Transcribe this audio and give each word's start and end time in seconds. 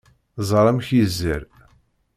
Ẓer 0.49 0.65
amek 0.71 0.87
yezzer! 0.95 1.41